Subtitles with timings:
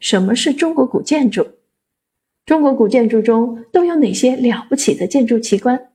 [0.00, 1.46] 什么是中国古建筑？
[2.46, 5.92] 中国古建筑中都有哪些了不起的建筑奇观？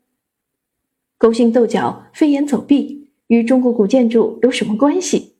[1.17, 5.37] 勾心斗角、飞檐走壁与中国古建筑有什么关系？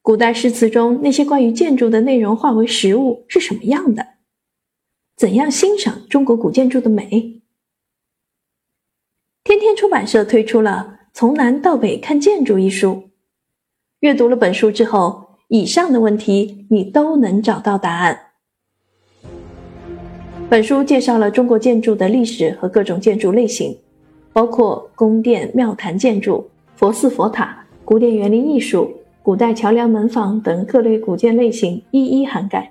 [0.00, 4.06] 古代诗词中那些关于建筑的内容化为实物是什么样的？
[5.16, 7.42] 怎样欣赏中国古建筑的美？
[9.44, 13.10] 天天出版社推出了《从南到北看建筑》一书。
[14.00, 18.18] 阅读了本书之后，以上的问题你都能找到答案。
[20.50, 23.74] 本书介绍了中国建筑的历史和各种建筑类型，
[24.32, 32.70] 包括宫殿、庙坛建筑、佛寺、佛塔、古典园林艺术、古代桥梁、门房等各类古建类型，一一涵盖。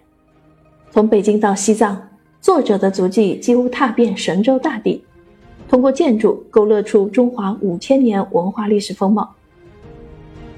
[0.91, 1.99] 从北京到西藏，
[2.39, 5.03] 作者的足迹几乎踏遍神州大地，
[5.67, 9.33] 通过建筑勾勒出中华五千年文化历史风貌。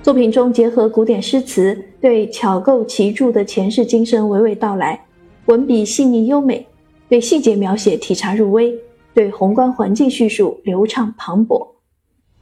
[0.01, 4.99] 作品中结合古典诗词，对巧构奇著的前世今生娓娓道来，
[5.47, 6.65] 文笔细腻优美。
[7.09, 8.73] 对细节描写体察入微，
[9.13, 11.67] 对宏观环境叙述流畅磅礴，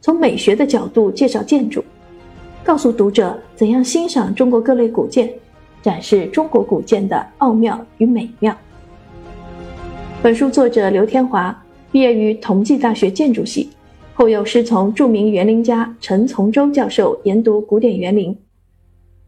[0.02, 1.83] 从美学的角度介绍建筑，
[2.64, 5.33] 告诉读者怎样欣赏中国各类古建，
[5.81, 8.55] 展示中国古建的奥妙与美妙。
[10.21, 11.58] 本书作者刘天华
[11.92, 13.69] 毕业于同济大学建筑系，
[14.20, 18.36] 后又师从著名园林家陈从周教授研读古典园林，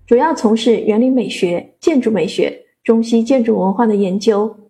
[0.08, 4.69] 主要从事园林美学、建筑美学、中西建筑文化的研究。